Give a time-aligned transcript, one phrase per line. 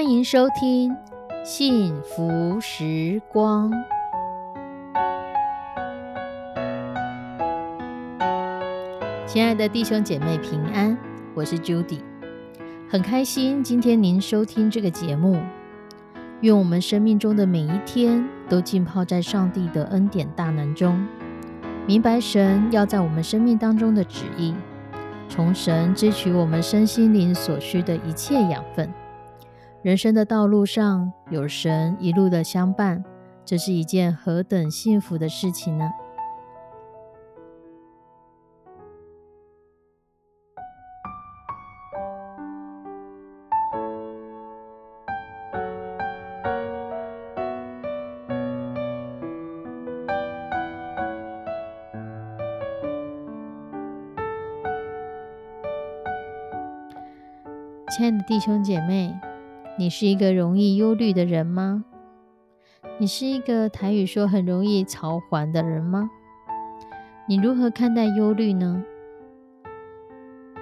[0.00, 0.96] 欢迎收听
[1.44, 3.70] 幸福时光。
[9.26, 10.96] 亲爱的弟兄姐妹平安，
[11.34, 11.98] 我是 Judy，
[12.88, 15.38] 很开心今天您收听这个节目。
[16.40, 21.06] 愿我们生命中的每一天都浸泡在上帝的恩典大能中，
[21.86, 24.54] 明白神要在我们生命当中的旨意，
[25.28, 28.90] 从神支取我们身心灵所需的一切养分。
[29.82, 33.02] 人生的道路上有神一路的相伴，
[33.46, 35.90] 这是一件何等幸福的事情呢？
[57.88, 59.29] 亲爱的弟兄姐妹。
[59.80, 61.86] 你是一个容易忧虑的人吗？
[62.98, 66.10] 你是一个台语说很容易操烦的人吗？
[67.26, 68.84] 你如何看待忧虑呢？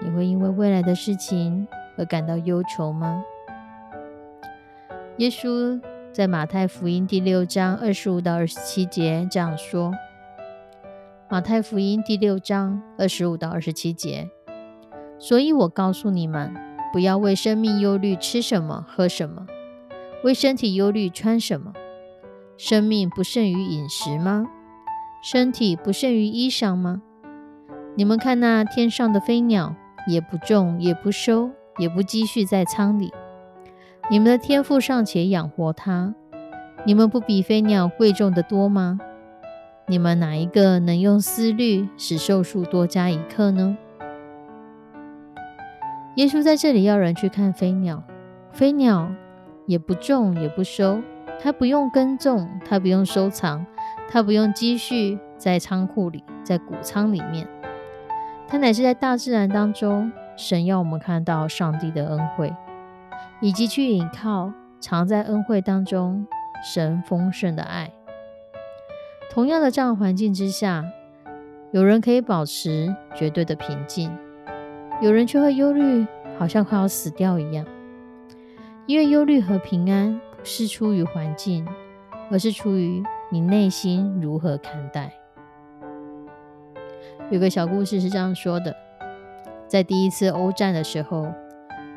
[0.00, 3.24] 你会因为未来的事情而感到忧愁吗？
[5.16, 5.80] 耶稣
[6.12, 9.92] 在马太福音第六章二十五到二十七节这样说：
[11.28, 14.30] 马太福音第六章二十五到二十七节，
[15.18, 16.67] 所以我告诉你们。
[16.92, 19.46] 不要为生命忧虑，吃什么，喝什么；
[20.24, 21.72] 为身体忧虑，穿什么。
[22.56, 24.46] 生命不胜于饮食吗？
[25.22, 27.02] 身体不胜于衣裳吗？
[27.96, 29.74] 你们看那天上的飞鸟，
[30.06, 33.12] 也不种，也不收，也不积蓄在仓里。
[34.10, 36.14] 你们的天赋尚且养活它，
[36.86, 38.98] 你们不比飞鸟贵重的多吗？
[39.86, 43.76] 你们哪一个能用思虑使寿数多加一刻呢？
[46.18, 48.02] 耶稣在这里要人去看飞鸟，
[48.50, 49.08] 飞鸟
[49.66, 51.00] 也不种也不收，
[51.40, 53.64] 它不用耕种，它不用收藏，
[54.10, 57.46] 它不用积蓄在仓库里，在谷仓里面，
[58.48, 62.52] 它乃是在大自然当中，神要我们看到上帝的恩惠，
[63.40, 66.26] 以及去倚靠藏在恩惠当中
[66.64, 67.92] 神丰盛的爱。
[69.30, 70.84] 同样的这样环境之下，
[71.70, 74.10] 有人可以保持绝对的平静。
[75.00, 76.06] 有人却会忧虑，
[76.38, 77.64] 好像快要死掉一样。
[78.86, 81.66] 因为忧虑和平安不是出于环境，
[82.30, 85.12] 而是出于你内心如何看待。
[87.30, 88.74] 有个小故事是这样说的：
[89.68, 91.32] 在第一次欧战的时候，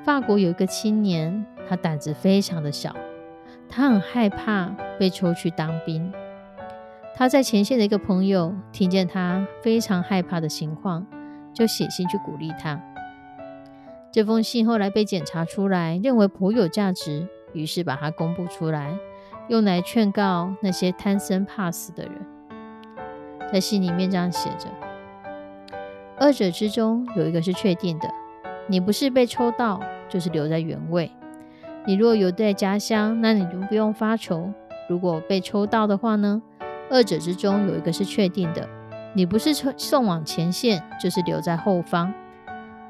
[0.03, 2.95] 法国有一个青年，他胆子非常的小，
[3.67, 6.11] 他很害怕被抽去当兵。
[7.15, 11.07] 他在前线的一个朋友听见他非常害怕的情况，
[11.53, 12.79] 就写信去鼓励他。
[14.11, 18.93] 这封信后来被检查出来，认为颇有价值，于是把它公布出来，
[19.47, 22.13] 用来劝告那些贪生怕死的人。
[23.53, 24.67] 在信里面这样写着：
[26.17, 28.09] 二者之中有一个是确定的，
[28.67, 29.79] 你不是被抽到，
[30.09, 31.09] 就是留在原位。
[31.85, 34.51] 你若有在家乡，那你就不用发愁；
[34.89, 36.41] 如果被抽到的话呢？
[36.89, 38.67] 二者之中有一个是确定的，
[39.15, 42.13] 你不是送送往前线，就是留在后方。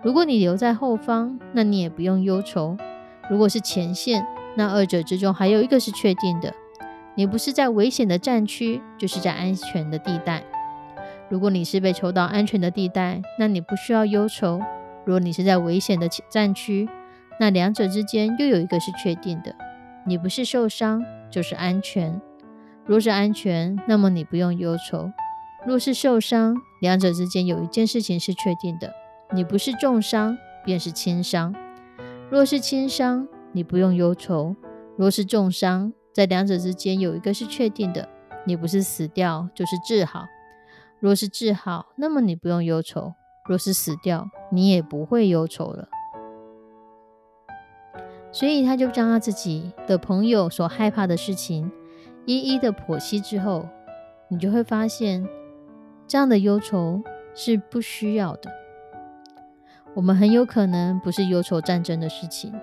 [0.03, 2.75] 如果你留在后方，那你也不用忧愁；
[3.29, 4.25] 如果是前线，
[4.55, 6.53] 那二者之中还有一个是确定的，
[7.13, 10.43] 你不是在危险的战区，就是在安全的地带。
[11.29, 14.59] 如果你是被抽到安全的地带，那你不需要忧愁；
[15.05, 16.89] 如果你是在危险的战区，
[17.39, 19.55] 那两者之间又有一个是确定的，
[20.05, 22.19] 你不是受伤，就是安全。
[22.85, 25.11] 若是安全，那么你不用忧愁；
[25.63, 28.91] 若是受伤，两者之间有一件事情是确定的。
[29.33, 31.55] 你不是重伤，便是轻伤。
[32.29, 34.55] 若是轻伤，你不用忧愁；
[34.97, 38.09] 若是重伤，在两者之间有一个是确定的，
[38.45, 40.25] 你不是死掉，就是治好。
[40.99, 43.13] 若是治好，那么你不用忧愁；
[43.47, 45.87] 若是死掉，你也不会忧愁了。
[48.33, 51.69] 所以他就将他自己的朋友所害怕的事情
[52.25, 53.67] 一一的剖析之后，
[54.29, 55.27] 你就会发现，
[56.05, 57.01] 这样的忧愁
[57.33, 58.60] 是不需要的。
[59.93, 62.53] 我们很有可能不是忧愁战争的事情，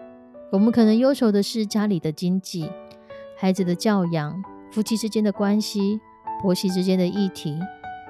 [0.50, 2.70] 我们可能忧愁的是家里的经济、
[3.36, 4.42] 孩子的教养、
[4.72, 6.00] 夫妻之间的关系、
[6.40, 7.60] 婆媳之间的议题，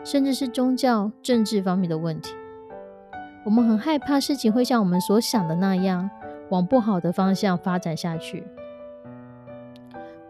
[0.05, 2.33] 甚至是宗教、政治方面的问题。
[3.45, 6.09] 我们很害怕事情会像我们所想的那样，
[6.51, 8.45] 往不好的方向发展下去。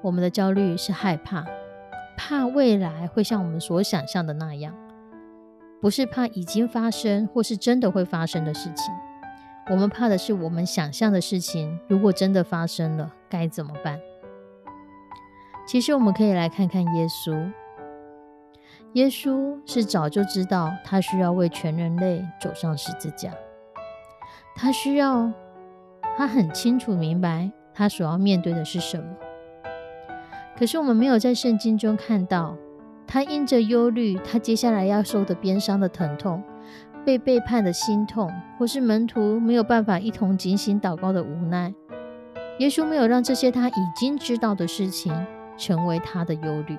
[0.00, 1.44] 我们的焦虑是害怕，
[2.16, 4.74] 怕未来会像我们所想象的那样。
[5.80, 8.92] 不是怕已经发生或是真的会发生的事情，
[9.70, 14.00] 我们怕的是我们想象的事情，如果真的发生了，该怎么办？
[15.66, 17.52] 其实我们可以来看看耶稣。
[18.94, 23.32] 耶稣是早就知道他需要为全人类走上十字架，
[24.56, 25.30] 他需要，
[26.16, 29.04] 他很清楚明白他所要面对的是什么。
[30.56, 32.56] 可是我们没有在圣经中看到
[33.08, 36.40] 他因着忧虑，他接下来要受的鞭伤的疼痛。
[37.04, 41.72] 被背叛的心痛，或是门徒没有办法一同警醒祷告的无奈，
[42.58, 45.14] 耶稣没有让这些他已经知道的事情
[45.56, 46.76] 成为他的忧虑。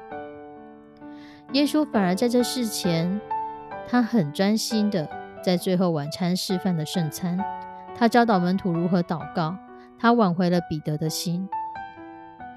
[1.53, 3.19] 耶稣反而在这事前，
[3.87, 5.09] 他很专心的
[5.41, 7.43] 在最后晚餐示范的圣餐，
[7.95, 9.55] 他教导门徒如何祷告，
[9.97, 11.49] 他挽回了彼得的心。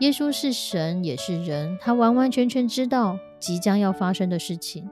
[0.01, 4.89] 耶稣是神也是人，他完完全全知道即将要发生的事情。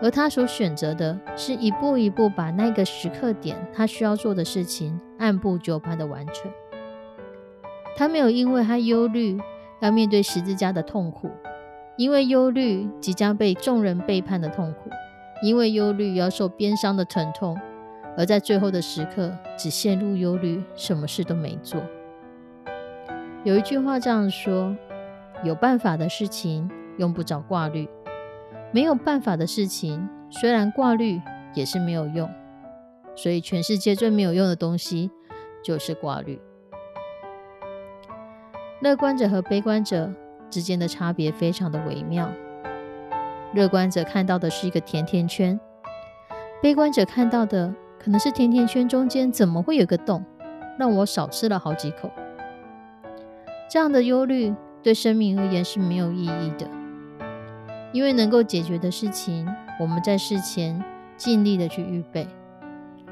[0.00, 6.48] 而他所选择的是一步一步把那个时刻点他需要做的事情按部就班的完成。
[7.96, 9.36] 他没有因为他忧虑
[9.80, 11.28] 要面对十字架的痛苦，
[11.96, 14.88] 因为忧虑即将被众人背叛的痛苦，
[15.42, 17.58] 因为忧虑要受鞭伤的疼痛，
[18.16, 21.82] 而在最后的时刻只陷入忧虑，什么事都没做。
[23.42, 24.76] 有一句话这样说：
[25.42, 27.88] 有办法的事情用不着挂虑。
[28.70, 31.20] 没有办法的事情，虽然挂虑
[31.54, 32.28] 也是没有用。
[33.16, 35.10] 所以，全世界最没有用的东西
[35.64, 36.40] 就是挂虑。
[38.80, 40.12] 乐观者和悲观者
[40.48, 42.30] 之间的差别非常的微妙。
[43.54, 45.58] 乐观者看到的是一个甜甜圈，
[46.62, 50.24] 悲观者看到的可能是甜甜圈中间怎么会有个洞，
[50.78, 52.08] 让我少吃了好几口。
[53.68, 56.77] 这样的忧虑对生命而言是没有意义的。
[57.92, 59.48] 因为能够解决的事情，
[59.80, 60.82] 我们在事前
[61.16, 62.26] 尽力的去预备；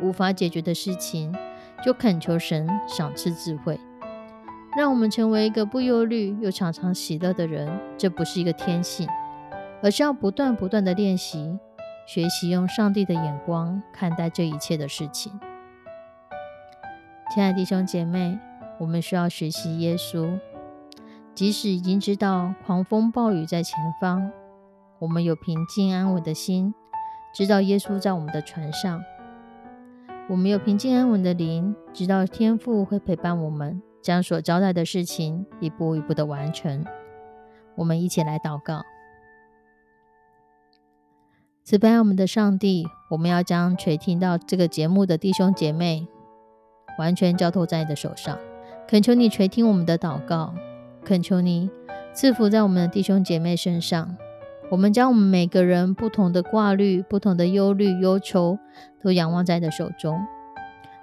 [0.03, 1.35] 无法解决的事情，
[1.83, 3.81] 就恳求神赏赐智慧，
[4.77, 7.81] 让我们成为一个不忧虑又常常喜乐的人。
[7.97, 9.09] 这不是一个天性，
[9.83, 11.59] 而是要不断不断的练习、
[12.07, 15.33] 学习，用上帝的眼光看待这一切的事情。
[17.33, 18.39] 亲爱的弟兄姐妹，
[18.79, 20.39] 我们需要学习耶稣，
[21.35, 24.31] 即使已经知道狂风暴雨在前方。
[24.99, 26.75] 我们有平静安稳的心，
[27.35, 28.99] 知道耶稣在我们的船上；
[30.27, 36.83] 我们有平静安稳的灵，知道天父会陪伴我们，将所交代的事情一步一步的完成。
[37.75, 38.83] 我们一起来祷告：
[41.63, 46.09] 慈悲我们的上帝，我们要将垂听到这个节目的弟兄姐妹
[46.99, 48.39] 完全交托在你的手上，
[48.89, 50.55] 恳求你垂听我们的祷告，
[51.05, 51.69] 恳求你
[52.15, 54.17] 赐福在我们的弟兄姐妹身上。
[54.71, 58.59] 我们将我们每个人不同的挂虑、不同的忧虑、忧愁，
[59.03, 60.21] 都仰望在你的手中。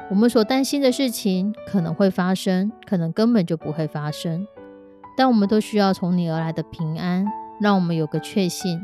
[0.09, 4.45] 我们所担心的事情可能会发生，可能根本就不会发生。
[5.15, 7.25] 但我们都需要从你而来的平安，
[7.61, 8.81] 让我们有个确信，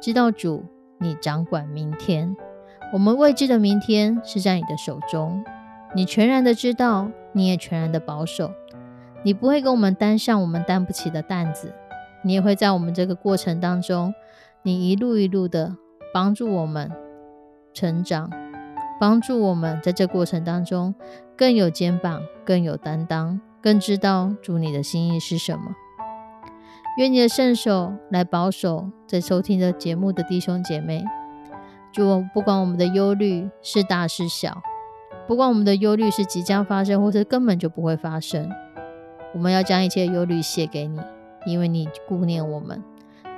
[0.00, 0.64] 知道主
[0.98, 2.36] 你掌管明天。
[2.92, 5.42] 我们未知的明天是在你的手中，
[5.96, 8.52] 你全然的知道，你也全然的保守。
[9.24, 11.74] 你不会给我们担上我们担不起的担子。
[12.22, 14.14] 你也会在我们这个过程当中，
[14.62, 15.76] 你一路一路的
[16.14, 16.90] 帮助我们
[17.74, 18.30] 成长，
[19.00, 20.94] 帮助我们在这过程当中
[21.36, 25.74] 更有肩膀，更有担当，更知道主你的心意是什么。
[26.98, 31.02] 愿你的圣手来保守在收听的节目的弟兄姐妹。
[31.90, 34.62] 主，不管我们的忧虑是大是小，
[35.26, 38.50] 不管我们的忧虑是即将发生，或是根本就不会发生，
[39.34, 41.00] 我们要将一切忧虑卸给你。
[41.46, 42.82] 因为你顾念我们，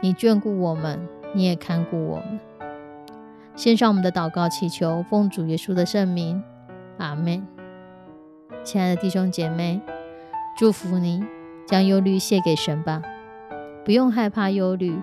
[0.01, 2.41] 你眷顾我们，你也看顾我们。
[3.57, 6.43] 献上我们的祷告，祈求奉主耶稣的圣名，
[6.99, 7.47] 阿门。
[8.65, 9.81] 亲爱的弟兄姐妹，
[10.57, 11.25] 祝福你，
[11.67, 13.03] 将忧虑卸给神吧，
[13.85, 14.99] 不用害怕忧虑，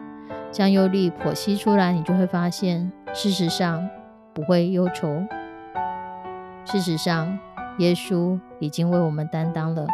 [0.52, 3.88] 将忧虑剖析出来，你就会发现，事实上
[4.34, 5.24] 不会忧愁。
[6.66, 7.40] 事实上，
[7.78, 9.88] 耶稣已经为我们担当了。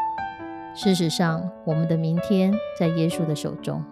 [0.78, 3.84] 事实上，我们的明天在耶稣的手中。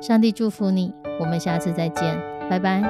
[0.00, 2.16] 上帝祝福你，我们下次再见，
[2.48, 2.80] 拜拜。